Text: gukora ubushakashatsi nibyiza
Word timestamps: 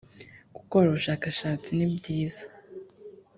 gukora 0.55 0.85
ubushakashatsi 0.87 1.69
nibyiza 1.73 2.43